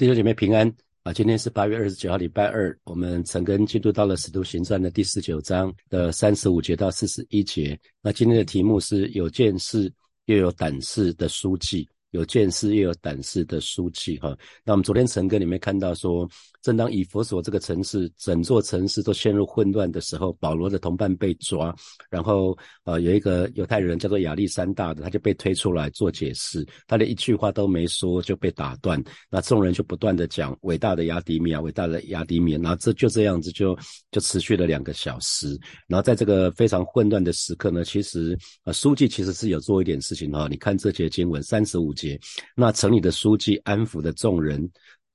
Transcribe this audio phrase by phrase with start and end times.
[0.00, 0.66] 弟兄姐妹平安
[1.02, 1.12] 啊！
[1.12, 2.74] 今天是八月二十九号，礼拜二。
[2.84, 7.78] 我们陈根进度到了《使徒行传》的第十九章的三十五节到四十一节。
[8.00, 9.92] 那今天的题目是有见识
[10.24, 11.86] 又有胆识的书记。
[12.12, 14.34] 有见识又有胆识的书记哈。
[14.64, 16.26] 那我们昨天晨歌里面看到说，
[16.62, 21.74] 正当以佛所这个城市整座城市都陷入混乱的时候，保罗的同伴被抓，
[22.10, 29.02] 然后呃有一个犹太人叫做亚历山大的，他就被推出来做解释，他的一句话都没说就被打断。
[29.30, 33.76] 那众人就不断的讲伟大的亚迪米亚，伟大的亚迪米亚，然后这就这样子就
[34.10, 35.58] 就持续了两个小时。
[35.86, 40.46] 然后在这个非常混乱的时刻呢，其实呃书记其实是有做一点事情哈。
[40.50, 42.20] 你看这节经文三十五节。
[42.54, 44.70] 那城里的书记安抚的众人，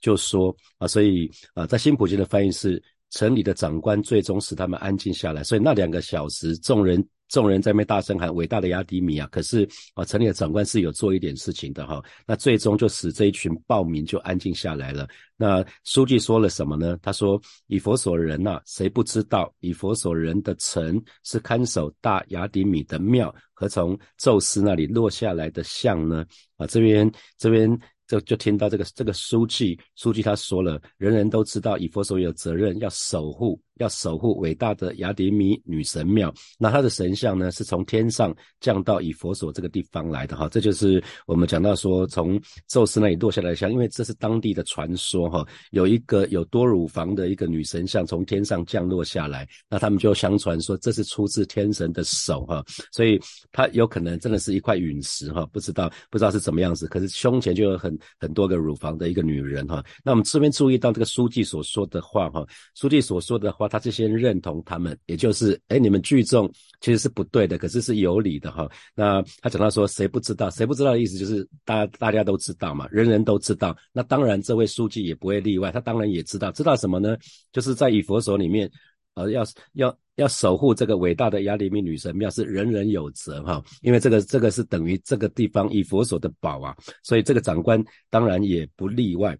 [0.05, 5.43] 就说啊，所以啊，在新普京的翻译是城里的长官最终使他们安静下来。
[5.43, 12.03] 所以那两个小时，众人众人在那大声喊伟大的亚迪米啊，可是啊，城里的长官是有做一点事情的哈。
[12.27, 15.07] 那最终就使这一群暴民就安静下来了。
[15.37, 16.99] 那书记说了什么呢？
[17.01, 26.23] 他说：以佛所人呐，谁不知道以佛所人的城是看守大雅迪米的庙和从宙斯那里落下来的像呢？
[26.57, 27.79] 啊，这边这边。
[28.07, 36.33] 就就听到这个这个书记书记他说了，人人都知道以佛所有责任要守护要守护伟大的雅典米女神庙。
[36.57, 40.47] 那她的神像呢，是从天上降到以佛所这个地方来的哈。
[40.49, 45.45] 这就是我们讲到说，从宙斯那里落下来的像，因为这是当地的传说哈。
[45.71, 52.63] 有一个有多乳房的一个女神像从天上降落下来，那他们就相传说这是出自天神的手哈。
[52.91, 53.19] 所以
[53.51, 56.87] 它有可能真的是一块陨石哈，不知道不知道是怎么样子。
[56.87, 68.69] 可是胸前就有很很多个乳房的一个女人哈，那我们这边注意到这个书记所说的话哈，书记所说的话，他是先认同他们，也就是哎，你们聚众其实是不对的，可是是有理的哈。
[68.93, 70.49] 那他讲到说，谁不知道？
[70.49, 73.75] 谁不知道的意思就是大家大家都知道嘛，人人都知道。
[73.91, 77.17] 那当然，这位书记也不会例外，他当然也知道，知道什么呢？
[77.51, 78.69] 就是在以佛所里面。
[79.15, 89.33] 呃，要要要守护这个伟大的亚利米女神庙是人人有责哈，因为这个这个是等于这个地方以佛所的宝啊，所以这个长官当然也不例外。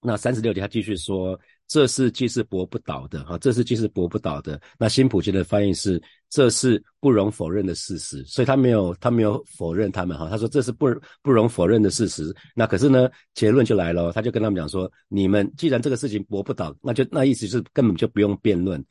[0.00, 1.38] 那三十六节他继续说，
[1.70, 4.60] 这是既是驳不倒的哈，这是既是驳不倒的。
[4.76, 10.88] 那新普京的翻译是，这是不容否认的事实，所以他没有他没有否认他们哈，他说这是不
[11.22, 12.34] 不容否认的事实。
[12.56, 18.84] 那可是呢，结论就来了，他就跟他们讲说，你们既然这个事情驳不倒，那就那意思就是根本就不用辩论。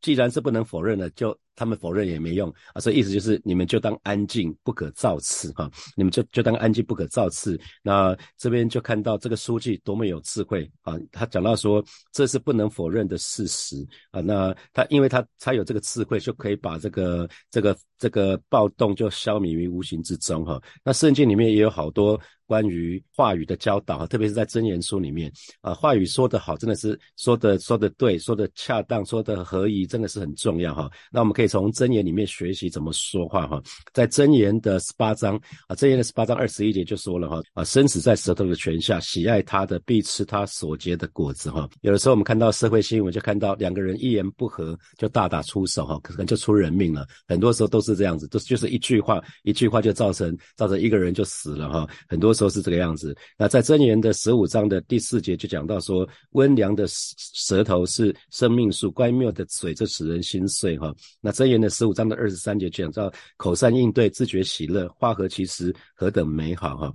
[0.00, 1.36] 既然是不能否认的，就。
[1.60, 5.70] 他们否认也没用啊，所以意思就是你们就当安静，不可造次哈。
[5.94, 7.60] 你们就就当安静，不可造次。
[7.82, 10.98] 那这边就看到这个书记多么有智慧啊！
[11.12, 14.22] 他讲到说这是不能否认的事实啊。
[14.22, 20.58] 那他因为他他有这个智慧，就可以把这个这个这个暴动就消弭于无形之中哈。
[20.82, 30.90] 那圣经里面也有好多关于话语的教导，特别是在真言书里面啊，话语说得好，真的是说的说的对，说的恰当，说的合宜，真的是很重要哈。
[31.12, 31.49] 那我们可以。
[31.50, 33.60] 从真言里面学习怎么说话哈，
[33.92, 35.34] 在真言的十八章
[35.66, 41.68] 啊，真言的十八章二十一节就说了哈啊，生死在舌头的泉下，喜爱他的必吃他所结的果子哈。
[41.80, 47.04] 有的时候我们看到社会新闻，就看到两个人一言不合就大打出手哈，可能就出人命了。
[47.26, 51.88] 很多时候都是这样子，都就是一句话，一句话就造成造成一个人就死了哈。
[52.08, 53.16] 很多时候是这个样子。
[53.36, 60.94] 那在真言的十五章的第四节就讲到说，温良的舌头是生命树，乖谬的嘴这使人心碎哈。
[61.20, 61.39] 那。
[61.40, 66.92] 箴言的十五章的二十三节讲到口善应对，自觉喜乐，化合其实何等美好哈！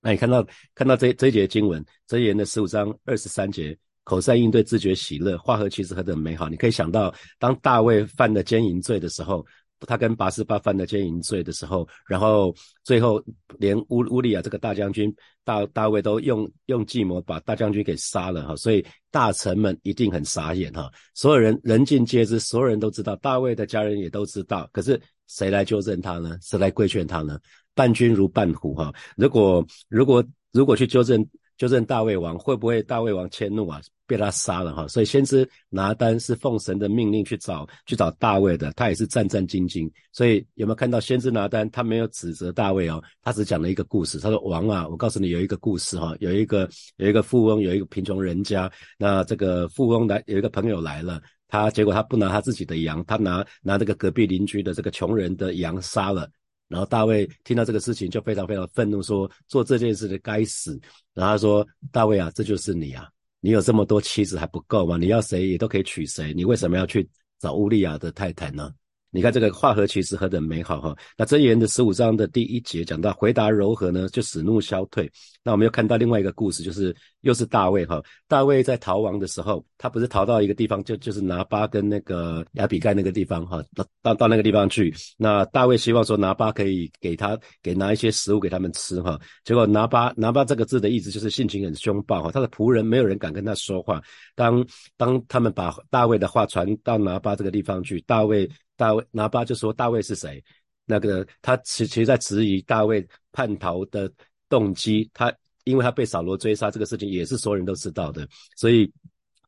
[0.00, 6.48] 那你看到看到这这一节经文，箴言的十五章二十三节，口善应对，自觉喜乐，化合其实何等美好！
[6.48, 9.46] 你可以想到，当大卫犯了奸淫罪的时候。
[9.80, 13.22] 他跟拔示巴犯的奸淫罪的时候，然后最后
[13.58, 15.14] 连乌乌利亚这个大将军
[15.44, 26.38] 大大卫都用用计谋把大将军给杀了哈，所以大臣们一定很傻眼哈，所有人人尽皆知，所有人都知道，大卫的家人也都知道，可是谁来纠正他呢？
[26.40, 27.38] 谁来规劝他呢？
[27.74, 31.26] 伴君如伴虎哈，如果如果如果去纠正。
[31.56, 34.86] 纠正大卫王会不会大卫王迁怒啊，被他杀了哈？
[34.88, 39.90] 所以先知拿单是奉神的命令去找去找大卫的，他也是战战兢兢。
[40.12, 41.68] 所以有没有看到先知拿单？
[41.70, 44.18] 他没有指责大卫哦，他只讲了一个故事。
[44.18, 48.70] 他说：“王啊，我告诉你有一个故事哈，有一个有一个富翁，有一个贫穷人家。
[48.98, 56.28] 那这个富翁来有一个朋友来了，他结果他不拿他自己的羊，他拿拿这个隔壁邻居的这个穷人的羊杀了。”
[56.68, 60.78] 然后大卫听到这个事情就非常非常愤怒，说做这件事的该死。
[61.14, 63.08] 然后他说：“大卫啊，这就是你啊！
[63.40, 64.96] 你有这么多妻子还不够吗？
[64.96, 67.08] 你要谁也都可以娶谁，你为什么要去
[67.38, 68.72] 找乌利亚的太太呢？”
[69.16, 70.94] 你看这个化合其实何等美好哈！
[71.16, 75.10] 那箴言的十五章的第一节讲到回答柔和呢，就使怒消退。
[75.42, 78.02] 那我们又看到另外一个故事，就是又是大卫哈。
[78.28, 84.94] 大卫在逃亡的时候，他不是逃到一个地方，就就是拿巴跟那个亚比盖那个地方哈，到到到那个地方去。
[85.16, 89.18] 那大卫希望说拿巴可以给他给拿一些食物给他们吃哈。
[89.44, 94.02] 结果拿巴拿巴这个字的意思就是性情很凶暴哈，他的仆人没有人敢跟他说话。
[94.34, 94.62] 当
[94.98, 98.46] 当他们把大卫的话传到拿巴这个地方去，大卫
[98.76, 100.42] 大卫拿巴就说大卫是谁？
[100.84, 104.10] 那个他其其实在质疑大卫叛逃的
[104.48, 105.34] 动机，他
[105.64, 108.92] 因为他被扫罗追杀这个事情也是所有人都知道的，所以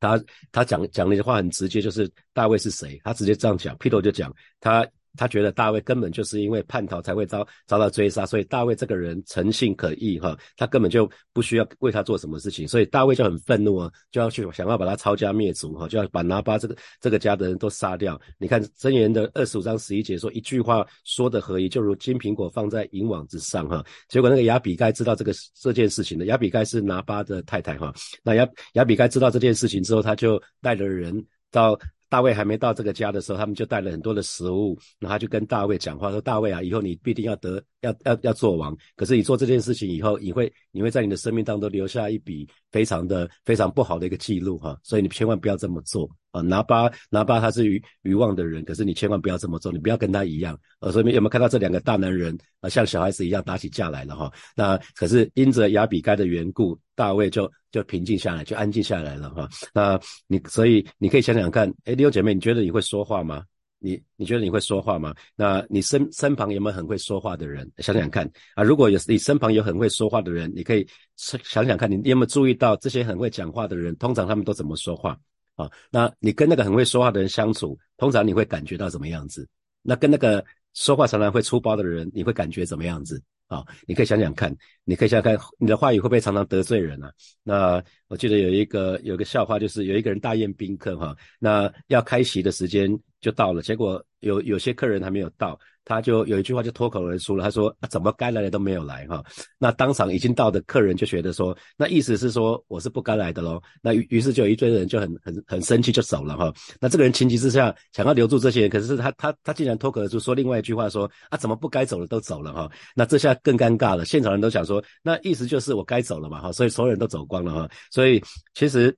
[0.00, 4.86] 他他讲讲那些话很直接，就是大卫是谁，他直接这样讲，皮头就讲他。
[5.16, 18.20] 他觉得大卫根本就是因为叛逃才会遭遭到追杀，所以大卫这个人诚信可疑哈，他根本就不需要为他做什么事情，所以大卫就很愤怒啊，就要去想要把他抄家灭族哈，就要把拿巴这个这个家的人都杀掉。
[18.38, 23.84] 你看箴言的二十五章十一节说一句话说的合一，就如金苹果放在银网之上哈。
[24.08, 31.78] 结果那个亚比该知道这个这件事情的，亚比该是拿巴的太太哈，那亚亚比该知道这件事情之后，他就带着人到。
[32.08, 38.76] 大卫还没到这个家的时候，他们就带了很多的食物，然后他就跟大卫讲话说：“大卫啊，以后你必定要得，要要要做王。
[38.96, 46.40] 可是你做这件事情以后，你会你会在你的生命当中留下一笔非常的非常不好的一个记录哈，所以你千万不要这么做啊！
[46.40, 50.58] 拿巴拿巴他是愚愚妄的人，可是你千万不要这么做，你不要跟他一样。
[50.80, 54.32] 呃，所以有没有看到这两个大男人啊，像小孩子一样打起架来了哈？
[54.56, 59.48] 那可是因着亚比该的缘故，大卫就就平静下来，就安静下来了哈。
[59.74, 61.94] 那你所以你可以想想看，哎。
[61.94, 63.42] 弟兄姐妹，你觉得你会说话吗？
[63.78, 65.14] 你你觉得你会说话吗？
[65.36, 67.70] 那你身身旁有没有很会说话的人？
[67.78, 70.86] 想想看啊，如果有你身旁有很会说话的人，你可以
[71.16, 75.18] 想想看，你有没有注意到这些很会讲话的人，通常他们都怎么说话
[75.56, 75.70] 啊？
[75.90, 79.48] 那你跟那个很会说话的人相处，通常你会感觉到怎么样子？
[79.82, 80.44] 那跟那个
[80.74, 83.22] 说话常常会粗暴的人，你会感觉怎么样子？
[83.46, 84.54] 啊，你可以想想看，
[84.84, 87.10] 你可以想想看，你的话语会不会常常得罪人啊？
[87.42, 95.58] 那我记得有一个有一个笑话，就是有一个人大宴宾客哈，那要开席的时间就到了，结果有有些客人还没有到。
[95.84, 99.24] 他就有一句话就脱口而出了，他说：“啊怎么该来的都没有来哈？”
[99.58, 106.52] 那当场已经到的客人就觉得说：“那意思是说我是不该来的喽？”那于于是就有一堆人就很很很生气就走了哈。
[106.78, 117.70] 那这个人情急之下想要留住这些人，可是他他他竟然脱口而出说另外一句话说：“啊，怎么不该走的都走了哈？”那这下更尴尬了，现场人都想说：“那意思就是我该走了嘛哈？”所以所有人都走光了哈。
[117.90, 118.22] 所以
[118.52, 118.94] 其实。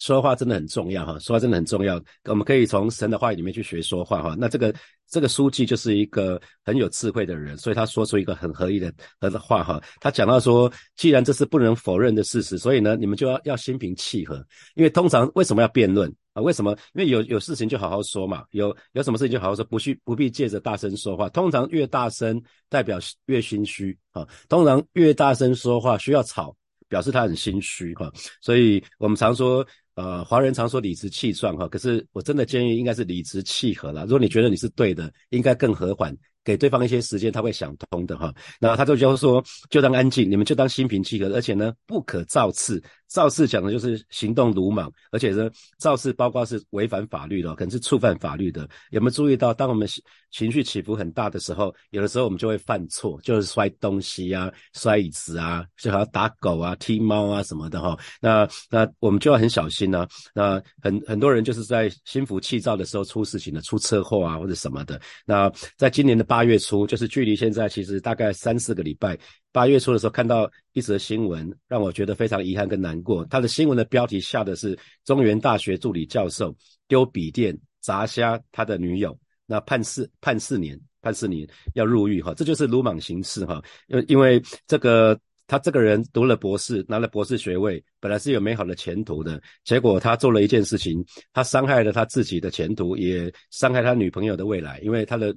[0.00, 2.02] 说话真的很重要哈，说话真的很重要。
[2.24, 4.34] 我们可以从神的话语里面去学说话哈。
[4.38, 4.74] 那这个
[5.10, 9.78] 这个书记就是一个很有智慧的人，所以他说出一个很合理的的话哈。
[10.00, 14.36] 他讲到说，既然这是不能否认的事实，所以呢，你们就要要心平气和。
[14.74, 16.40] 因为通常为什么要辩论啊？
[16.40, 16.72] 为什么？
[16.94, 18.42] 因为有有事情就好好说嘛。
[18.52, 21.28] 有有什么事情就好好说，不需不必借着大声说话。
[21.28, 24.26] 通常越大声代表越心虚啊。
[24.48, 26.56] 通常越大声说话需要吵，
[26.88, 28.10] 表示他很心虚哈。
[28.40, 29.66] 所以我们常说。
[30.00, 34.04] 呃，华人常说理直气壮哈，可是我真的建议应该是理直气和了。
[34.04, 36.16] 如果你觉得你是对的，应该更和缓。
[36.42, 38.34] 给对方一些时间，他会想通的哈。
[38.58, 42.82] 那他就就说，就当安静，你们就当心平气和，而且呢，不可造次。
[43.08, 48.66] 造次讲的就是行动鲁莽，而且呢，造次包括是违反法律的，可能是触犯法律的。
[48.90, 49.86] 有没有注意到，当我们
[50.30, 57.94] 情绪起伏很大的时候，有的时候我们就会犯错，就是摔东西啊、摔椅子啊，就好像打狗啊、踢猫啊什么的哈。
[58.22, 60.08] 那那我们就要很小心呢。
[60.34, 64.98] 那很很多人就是在心浮气躁的时候出事情了，出车祸啊或者什么的。
[65.26, 66.24] 那在今年的。
[66.30, 69.18] 八月初，就是距离现在其实大概三四个礼拜。
[69.50, 73.24] 八月初的时候，看到一则新闻，让我觉得非常遗憾跟难过。
[73.24, 76.54] 他的新闻的标题下的是中原大学助理教授
[76.86, 79.18] 丢笔电砸瞎他的女友，
[79.50, 83.60] 那判四判四年，判四年要入狱哈，这就是鲁莽行事哈。
[83.88, 95.34] 因因为这个他这个人读了博士，拿了博士学位，本来是有美好的前途的，结果他做了一件事情，他伤害了他自己的前途，也伤害他女朋友的未来，因为他的。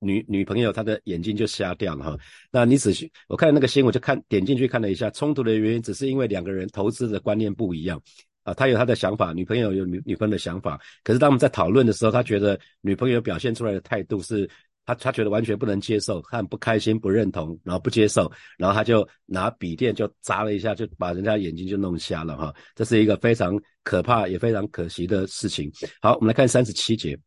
[0.00, 2.18] 女女朋友她的眼睛就瞎掉了哈，
[2.50, 7.98] 那你仔细我看那个新闻就看点进去看了一下，冲突的原因只是因为两个人投资的观念不一样
[8.44, 14.48] 啊，他有他的想法，女朋友有女女朋友的想法，可是当我们在讨论的时候，他觉得女朋友表现出来的态度是
[14.86, 25.72] 他他觉得完全不能接受，他很不开心不认同，然后不接受，然后他就拿笔电就砸了一下，就把人家眼睛就弄瞎了哈，这是一个非常可怕也非常可惜的事情。
[26.02, 27.18] 好，我们来看三十七节，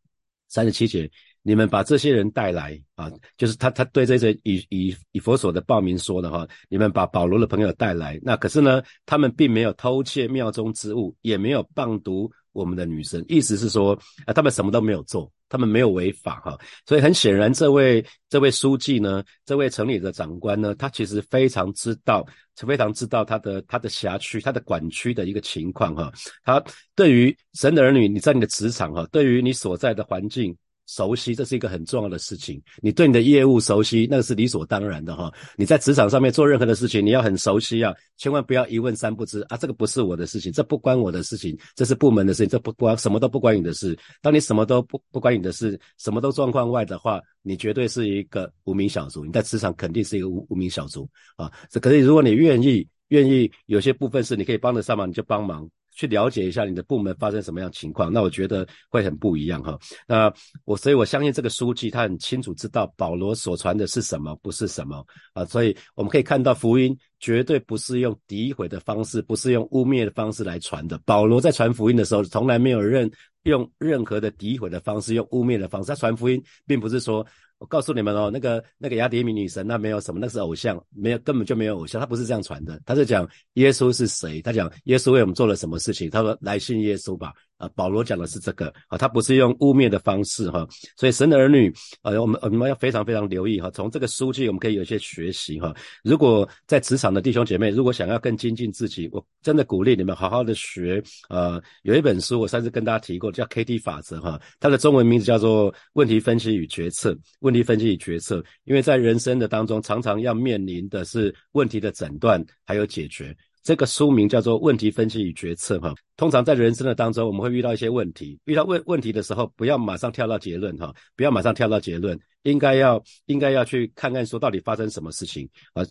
[0.48, 1.10] 三十七节。
[1.42, 16.58] 你们把这些人带来啊，就是他他对这些以以以佛所的报名说的哈，你们把保罗的朋友带来，那可是呢，他们并没有偷窃庙中之物，也没有谤读我们的女神，意思是说啊，他们什么都没有做他们没有违法哈。
[16.84, 22.26] 所以很显然，这位这位书记呢，这位城里的长官呢，他其实非常知道，
[22.56, 26.12] 非常知道他的他的辖区、他的管区的一个情况哈。
[26.44, 26.62] 他
[26.94, 30.54] 对于神的儿女，你在你的职场哈，对于你所在的环境。
[30.88, 32.60] 熟悉，这是一个很重要的事情。
[32.82, 35.30] 你对你的业务熟悉，那个是理所当然的哈。
[35.54, 39.56] 你在职场上面做任何的事情，你要很熟悉啊，千万不要一问三不知啊。
[39.56, 43.96] 这个不是我的事情，这不关我的事情，这是部门的事情，这不关什么都不关你的事。
[44.22, 49.26] 当你什么都不不关你的事，什么都状况外的话，你绝对是一个无名小卒。
[49.26, 51.52] 你在职场肯定是一个无无名小卒啊。
[51.70, 55.68] 这可是如果你愿意，愿意有些部分是你可以帮得上忙，你就帮忙。
[55.98, 59.76] 去了解一下你的部门发生什么样情况，那我觉得会很不一样哈。
[60.06, 60.32] 那
[60.64, 65.44] 我所以我相信这个书记他很清楚知道保罗所传的是什么，不是什么啊。
[65.44, 70.96] 所以我们可以看到福音绝对不是用诋毁的方式，不是用污蔑的方式来传的。
[71.04, 73.10] 保罗在传福音的时候，从来没有任
[73.42, 75.88] 用任何的诋毁的方式，用污蔑的方式。
[75.88, 77.26] 他传福音，并不是说。
[77.58, 87.32] 我告诉你们哦，那个那个雅典米女神，那没有什么，那是偶像，没有根本就没有偶像，他不是这样传的，他是讲耶稣是谁，他讲耶稣为我们做了什么事情，他说来信耶稣吧。
[87.58, 91.72] 啊，保罗讲的是这个啊，他不是用污蔑的方式哈，所以神的儿女
[92.02, 95.74] 啊，我们我们要非常非常留意哈，从这个书籍我们可以有一些学习哈。
[96.02, 101.02] 如果在职场的弟兄姐妹，如果想要更精进自己，我真的鼓励你们好好的学。
[101.28, 107.16] 呃，有一本书我上次跟大家提过，叫 KT 法则哈，它的中文名字叫做问题分析与决策。
[107.40, 113.36] 问题分析与决策，因为在人生的当中，常常要面临的是问题的诊断还有解决。
[113.68, 115.94] 这个书名叫做《问题分析与决策》哈。
[116.16, 125.84] 通常在人生的当中，我们会遇到一些问题，遇到问问题的时候，不要马上跳到结论哈，不要马上跳到结论，应该要应该要去看看说到底发生什么事情啊。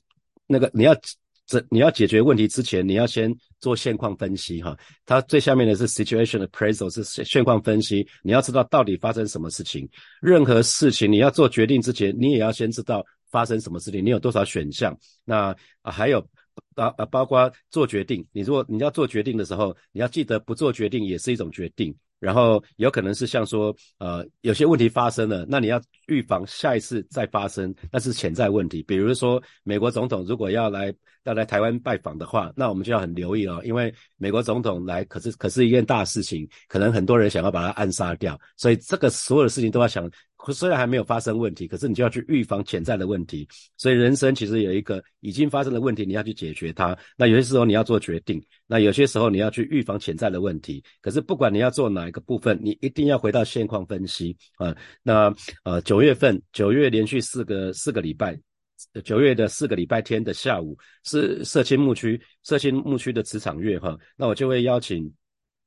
[0.47, 0.95] 那个你要
[1.45, 4.75] 这你要解决问题之前，你要先做现况分析哈。
[5.05, 8.03] 它最下面的是 situation appraisal，是现况分析。
[8.23, 9.87] 你要知道到底发生什么事情。
[10.19, 14.97] 任何事情你要做决定之前，你也要先知道发生什么事情，你有多少选项。
[15.23, 16.27] 那啊还有。
[16.75, 18.25] 包啊，包括做决定。
[18.31, 21.95] 你如果你要做决定的时候，你要记得不做决定也是一种决定。
[22.19, 28.81] 然后有可能是像说，呃，有些问题发生了，那你要预防下一次再发生，那是潜在问题。
[28.81, 30.91] 比如说，美国总统如果要来
[31.25, 40.09] 要来台湾拜访的话，那我们就要很留意了，因为美国总统来可是可是一件大事情，可能很多人想要把他暗杀掉，所以这个所有的事情都要想。
[40.53, 43.47] 虽然还没有发生问题，可是你就要去预防潜在的问题。
[43.75, 46.97] 所以人生其实有一个已经发生的问题，你要去解决它。
[47.17, 50.83] 那有些时候你要做决定，那有些时候你要去预防潜在的问题。
[51.01, 54.75] 可是不管你要做哪一个部分，你一定要回到现况分析啊。
[55.03, 58.39] 那呃九月份九月连续四个四个礼拜，
[59.03, 63.97] 九月的四个礼拜天的下午是社青牧区社青牧区的职场月哈。
[64.15, 65.11] 那我就会邀请。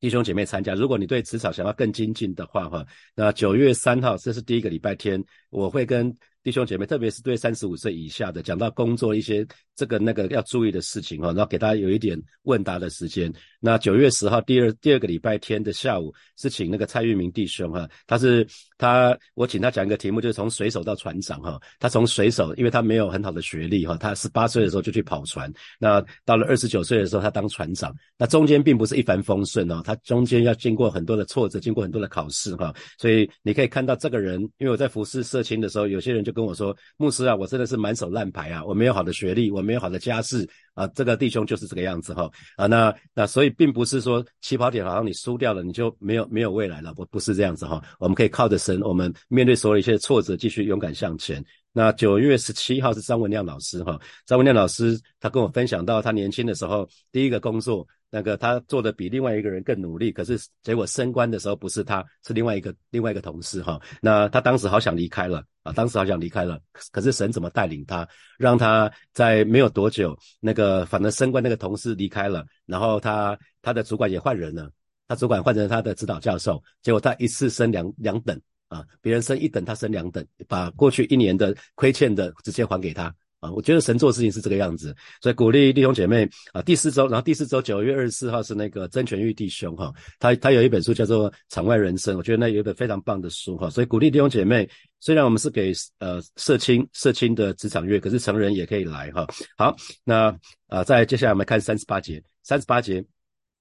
[0.00, 6.14] 弟兄姐妹参加，如果你对职场想要更精进的话，哈，那九月三号，这是第一个礼拜天，我会跟。
[6.42, 13.30] 弟兄姐妹，特别是对三十五岁以下的，讲到工作一些这个那个要注意的事情哈，然后给大家有一点问答的时间。
[13.61, 18.47] 那九月十号第二第二个礼拜天的下午，是请那个蔡玉明弟兄哈，他是
[18.78, 21.61] 他我请他讲一个题目，就是从水手到船长哈。
[21.78, 27.94] 他从水手，因为他没有很好的学历哈，他十八岁的时候就去跑船，那到了二十九岁的时候，他当船长。
[28.16, 32.75] 那中间并不是一帆风顺哦，他中间要经过很多的挫折，经过很多的考试哈。
[32.99, 36.29] 所以你可以看到这个人，因为我在服侍社青的时候，有些人就。
[36.30, 51.44] 就跟我说，牧师啊，我真的是满手烂牌啊，我没有好的学历，我没有好的家世啊，这个弟兄就是这个样子哈啊，那那所以并不是说起跑点好像你输掉了，你就没有没有未来了，不不是这样子哈，我们可以靠着神，我们面对所有一些挫折，继续勇敢向前。
[51.72, 57.87] 那九月十七号是张文亮老师哈，张文亮老师他跟我分享到他年轻的时候第一个工作。
[58.10, 63.80] 那个他做的比另外一个人更努力，可是结果升官的时候不是他，是另外一个另外一个同事哈。
[64.02, 74.70] 那他当时好想离开了啊，当时好想离开了，可是神怎么带领他，让他在没有多久，那个反正升官那个同事离开了，然后他他的主管也换人了，
[75.06, 83.14] 他主管换成他的指导教授，结果他一次升两两等啊，别人升一等，他升两等，把过去一年的亏欠的直接还给他。
[83.40, 86.61] 啊，我觉得神做事情是这个样子，所以鼓励弟兄姐妹啊。
[86.61, 93.70] 第四周，然后第四周九月二十四号是那个曾全玉弟兄哈，他他有一本书叫做《场外人生》，我觉得那有一本非常棒的书哈。
[93.70, 94.68] 所以鼓励弟兄姐妹，
[95.00, 99.26] 虽然我们是给呃社青社青的职场月，可是成人也可以来哈。
[99.56, 100.37] 好，那
[100.68, 103.02] 啊，在接下来我们看三十八节，三十八节，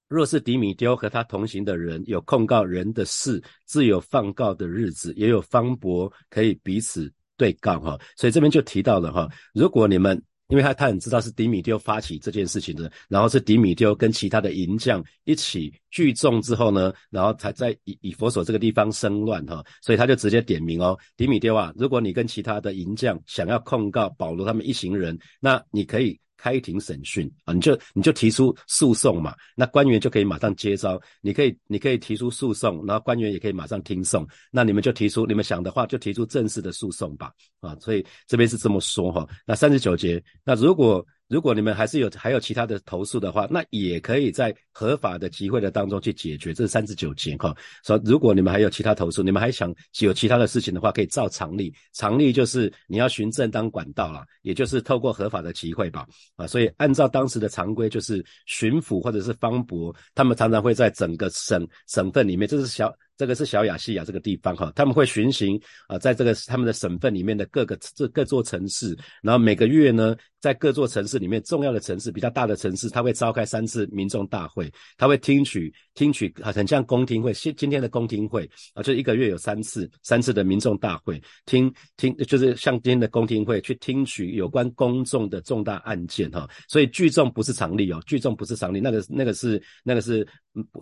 [0.08, 7.10] 若是迪米丢和他同行的人有控告人的事，自有放告的日子，也有方伯可以彼此。
[7.40, 26.20] 对杠哈，所以这边就提到了哈，如果你们，因为他他很知道是迪米丢发起这件事情的，然后是迪米丢跟其他的银匠一起聚众之后呢，然后才在以以佛所这个地方生乱哈，所以他就直接点名哦，迪米丢啊，如果你跟其他的银匠想要控告保罗他们一行人，那你可以。
[26.40, 30.98] 开庭审讯啊，你就你就提出诉讼嘛，那官员就可以马上接招。
[31.20, 34.26] 你可以你可以提出诉讼，然后官员也可以马上听讼。
[34.50, 37.30] 那你们就提出你们想的话，就提出正式的诉讼吧。
[37.60, 39.28] 啊，所以这边是这么说哈。
[39.46, 41.06] 那三十九节，那如果。
[41.30, 46.52] 如果你们还是有还有其他的投诉的话，那也可以在合法的集会的当中去解决。
[46.52, 51.72] 这是三十九节哈，说如果你们还有其他投诉，你们还想有其他的事情的话，可以照常例。
[51.92, 56.04] 常例就是你要循正当管道啦，也就是透过合法的集会吧。
[56.34, 62.92] 啊，所以按照当时的常规，就是巡抚或者是方伯，他们常常会在整个省省份里面，这是小。
[63.20, 90.26] 这个是小亚细亚这个地方哈，他们会巡行啊，在这个他们的省份里面的各个这各座城市，然后每个月呢，在各座城市里面重要的城市、比较大的城市，他会召开三次民众大会，他会听取听取很像公听会，今今天的公听会啊，就一个月有三次三次的民众大会，听听就是像今天的公听会去听取有关公众的重大案件哈，所以聚众不是常例哦，聚众不是常例，那个那个是那个是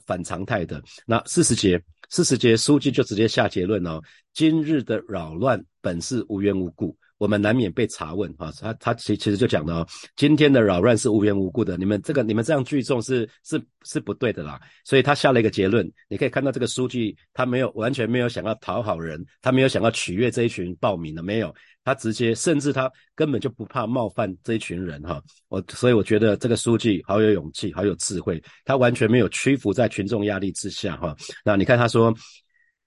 [0.07, 0.81] 反常态的。
[1.05, 1.83] 那四十节。
[2.09, 4.01] 四十节书记就直接下结论哦，
[4.33, 8.51] 今日的扰乱本是无缘无故，我们难免被查问啊。
[8.61, 14.61] 他他其其实就讲的哦，今天的扰乱是无缘无故的，你们这个你们这样聚众是是是不对的啦。
[14.85, 21.55] 所以他下了一个结论，你可以看到这个书记他没有完全没有想要讨好人，他没有想要取悦这一群报名的，没有。
[21.85, 31.17] 他直接，甚至他根本就不怕冒犯这一群人哈，我所以我觉得这个书记好有勇气，好有智慧，他完全没有屈服在群众压力之下哈。
[31.45, 32.15] 那你看他说。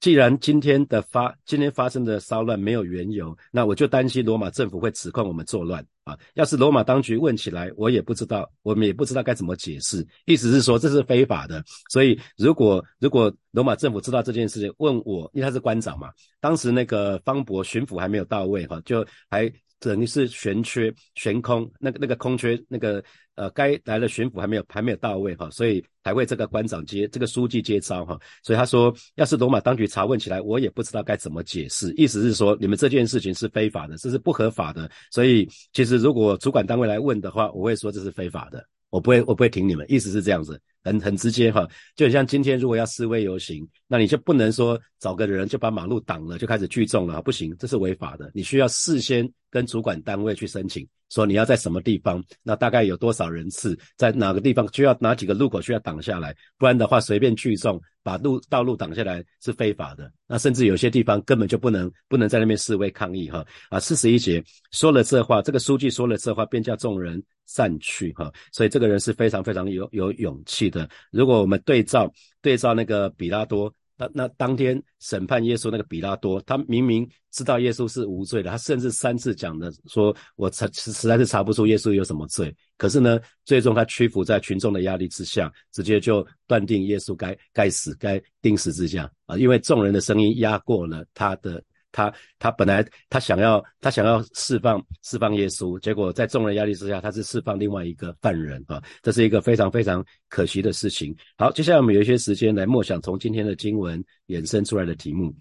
[0.02, 6.18] 既然今天的发今天发生的骚乱没有缘由，那我就担心罗马政府会指控我们作乱啊！
[6.34, 10.06] 要是罗马当局问起来，我也不知道，我们也不知道该怎么解释。
[10.26, 19.50] 意思是说这是非法的，所以如果如果罗马政府知道这件事情，问我，因为他是官长嘛，当时那个方伯巡抚还没有到位哈，就还。
[19.82, 23.04] 等于是悬缺悬空，那个那个空缺，那个
[23.36, 40.62] 呃，该来的巡抚还没有还没有到位哈，所以才会这个官长接这个书记接招哈，所以他说，要是罗马当局查问起来，我也不知道该怎么解释，意思是说你们这件事情是非法的，这是不合法的，所以其实如果主管单位来问的话，我会说这是非法的，我不会我不会挺你们，意思是这样子。
[40.84, 48.32] 很很直接哈，就像今天如果要示威游行，那你就不能说找个人就把马路挡了就开始聚众了，不行，这是违法的。
[48.34, 60.12] 你需要事先跟主管单位去申请，说你要在什么地方，那大概有多少人次，在哪个地方需要哪几个路口需要挡下来，不然的话随便聚众把路道路挡下来是非法的。
[60.28, 63.80] 那甚至有些地方根本就不能不能在那边示威抗议哈啊。
[63.80, 67.24] 四十一节说了这话，这个书记说了这话，便叫众人。
[67.54, 70.90] 散去哈，所以这个人是非常非常有有勇气的。
[71.12, 72.10] 如果我们对照
[72.42, 82.56] 对照那个比拉多，那那当天审判耶稣那个比拉多，他明明知道耶稣是无罪的，他甚至三次讲的说，我查实在是查不出耶稣有什么罪。
[82.78, 91.62] 可是呢，最终他屈服在群众的压力之下，直接就断定耶稣该该死，该钉死之架啊，因为众人的声音压过了他的。
[91.92, 101.16] 他他本来他想要他想要释放释放耶稣，结果在众人压力之下，他是释放另外一个犯人啊，这是一个非常非常可惜的事情。
[101.38, 105.36] 好，接下来我们有一些时间来默想从今天的经文衍生出来的题目。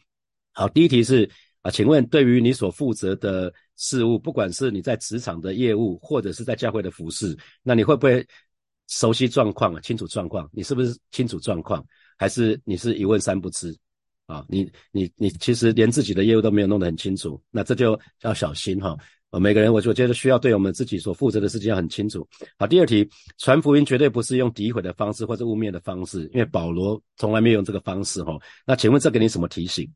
[0.52, 1.28] 好，第一题是
[1.62, 8.26] 啊，请问对于你所负责的事物，不管是你在职场的业务，或者是在教会的服饰，那你会不会
[8.88, 10.48] 熟悉状况啊清楚状况？
[10.52, 11.84] 你是不是清楚状况，
[12.18, 13.76] 还是你是一问三不知？
[14.30, 18.96] 啊，你你你其实连自己的业务都没有弄得很清楚，那这就要小心哈。
[19.30, 22.26] 呃，每个人我我觉得需要对我们自己所负责的事情要很清楚。
[22.58, 28.36] 好，第二题，传福音绝对不是用诋毁的方式或者污蔑的方式，因为保罗从来没有用这个方式哈。
[28.66, 29.88] 那请问这给你什么提醒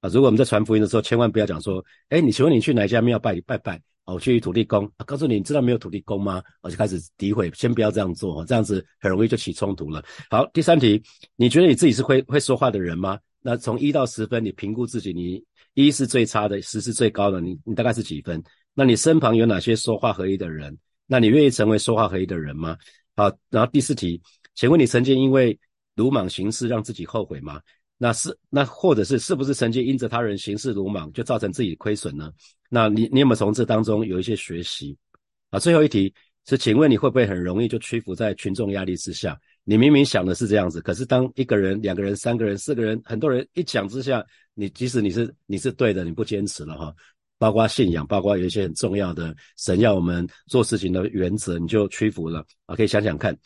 [0.00, 0.10] 啊？
[0.10, 3.80] 如果我们在传福音的时候，千万不要讲说，哎，你请问你去哪家庙拜拜拜？
[4.04, 6.42] 哦，我去土地公啊，告诉你，你知道没有土地公吗？
[6.60, 10.04] 我就开始诋毁，先不要这样做，这样子很容易就起冲突了。
[10.28, 11.02] 好，第三题，
[11.36, 13.18] 你觉得你自己是会会说话的人吗？
[13.42, 15.42] 那从一到十分，你评估自己，你
[15.74, 18.42] 一是最差的，十是最高的，你你大概是几分？
[18.72, 20.76] 那你身旁有哪些说话合一的人？
[21.06, 22.78] 那你愿意成为说话合一的人吗？
[23.16, 24.20] 好，然后第四题，
[24.54, 25.58] 请问你曾经因为
[25.96, 27.60] 鲁莽行事让自己后悔吗？
[27.98, 32.32] 那是那或者是是不是曾经因着他人行事鲁莽就造成自己亏损呢？
[32.68, 34.96] 那你你有没有从这当中有一些学习？
[35.50, 36.12] 啊，最后一题
[36.46, 39.38] 是，请问你会不会很容易就屈服在群众压力之下？
[39.64, 46.94] 你明明想的是这样子，可是当一个人、两个人、三个人、四个人，很多人一讲之下，你即使你是你是对的，你不坚持了哈，
[47.38, 53.36] 包括信仰，包括有一些很重要的神要我们做事情的原则，你就屈服了啊，可以想想看。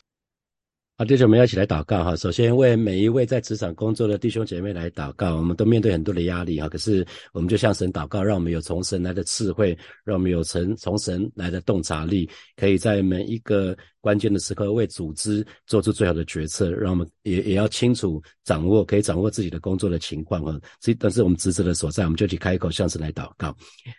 [0.99, 2.15] 好，弟兄们要一起来祷告哈。
[2.15, 5.35] 首先为每一位在职场工作的弟兄姐妹来祷告。
[5.35, 13.77] 我们都面对很多的压力哈，可是我们就向神祷告，让我们有从神来的智慧，让我们有从从神来的洞察力，可以在每一个。
[13.99, 20.57] 关键的时刻，为组织做出最好的决策，让我们也也要清楚掌握，可以掌握自己的工作的情况啊。
[20.79, 23.53] 所以，但是我们职责的所在，我们就去开口向神来祷告，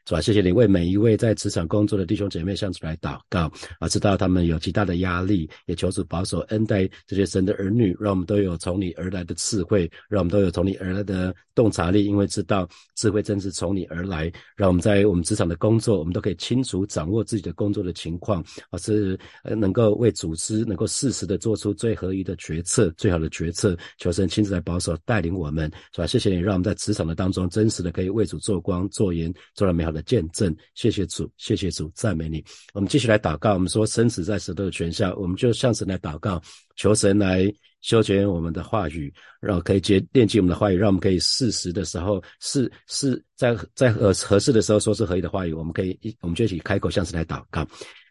[0.06, 0.20] 是吧？
[0.22, 19.88] 谢谢你为每一位在职场工作的弟兄姐妹向主来祷告啊，知道他们有极大的压力，也求主保守恩待这些神的儿女，让我们都有从你而来的智慧，让我们都有从你而来的洞察力，因为知道智慧真是从你而来，让我们在我们职场的工作，我们都可以清楚掌握自己的工作的情况，啊，是能够。
[19.98, 26.06] 为组织能够适时的做出最合宜的决策，最好的决策，求神亲自来保守带领我们，是吧？
[26.06, 30.54] 谢谢你，让我们在职场的当中真实的可以为主做光做盐，做了美好的见证。
[30.74, 32.44] 谢谢主，谢谢主，赞美你。
[32.74, 33.54] 我们继续来祷告。
[33.54, 36.40] 我们说生死在舌头的权下，我们就向神来祷告，
[36.78, 45.52] 求神来修剪我们的话语，让可以接惦记我们的话语，让我们可以适时的时候，适适在在合合适的时候说出合宜的话语。
[45.52, 47.66] 我们可以一，我们就一起开口向神来祷告。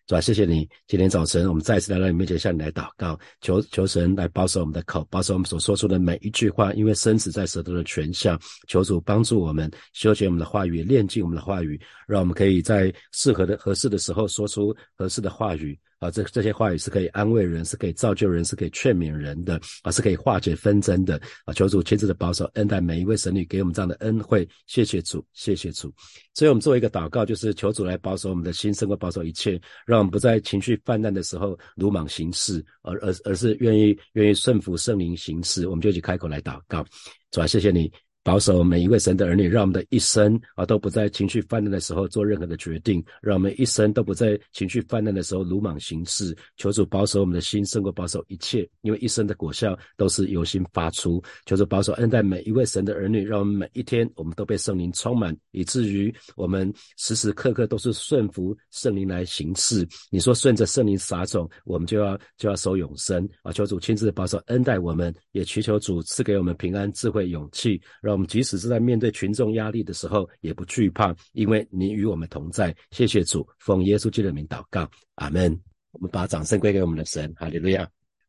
[0.06, 0.66] 主啊，谢谢你！
[0.88, 8.40] 今天早晨，我们再次来到你面前，向你来祷告，求求神来保守我们的口，保守我们所说出的每一句话，因为生死在舌头的权下。
[8.70, 11.78] 求主帮助我们修剪我们的话语，练尽我们的话语，
[12.08, 15.78] 让我们可以在适合的、合适的时候说出合适的话语。
[16.00, 25.92] 啊，这这些话语是可以安慰人，是可以造就人，是可以劝勉人的，啊，是可以化解纷争的，啊，求主亲自的保守恩待每一位神女，给我们这样的恩惠，谢谢主，谢谢主。
[26.34, 35.68] 所以我们做一个祷告，就是求主来保守我们的心，胜过保守一切，让我们不在情绪泛滥的时候鲁莽行事，而而而是愿意愿意顺服圣灵行事。
[35.68, 36.86] 我们就一起开口来祷告，
[37.32, 37.92] 主啊，谢谢你。
[38.28, 46.38] 保守每一位神的儿女，让我们的一生啊都不在情绪泛滥的时候做任何的决定，让我们一生都不在情绪泛滥的时候鲁莽行事。
[46.58, 51.24] 求主保守我们的心，胜过保守一切，因为一生的果效都是由心发出。
[51.46, 59.88] 求主保守恩待每一位神的儿女，让我们每一天我们都被圣灵充满，以至于我们时时刻刻都是顺服圣灵来行事。
[60.12, 63.54] 你说顺着圣灵撒种，我们就要就要守永生啊！
[63.54, 68.17] 求主亲自保守恩待我们，也祈求主赐给我们平安、智慧、勇气，让。
[68.18, 72.76] 我们即使是在面对群众压力的时候，也不惧怕，因为你与我们同在。
[72.90, 75.56] 谢谢主，奉耶稣基督的名祷告，阿门。
[75.92, 77.88] 我们把掌声归给我们的神，哈利路亚。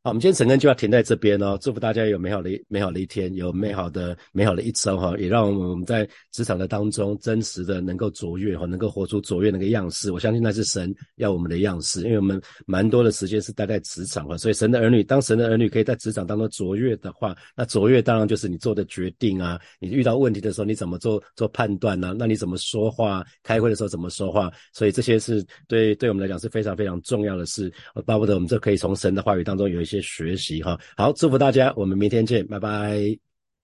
[0.08, 1.58] 我们今天晨更就要停在这边哦。
[1.60, 5.14] 祝福大家有美好的美好的一天，有美好的美好的一周哈。
[5.18, 10.10] 也让我们在职场的当中真实的能够卓越哈，能够活出卓越那个样式。
[10.10, 22.14] 我相信那是神要我们的样式，因为我们蛮多的时间是待在职场哈，所以神的儿女，当神的儿女可以在职场当中卓越的话，那卓越当然就是你做的决定啊，你遇到问题的时候你怎么做做判断呢？
[22.18, 23.22] 那你怎么说话？
[23.42, 24.50] 开会的时候怎么说话？
[24.72, 27.70] 所以这些是对对我们来讲是非常非常重要的事。
[28.06, 29.97] 巴不得我们这可以从神的话语当中有一些。
[30.02, 33.27] 学习哈，好，祝福大家，我们明天见，拜拜。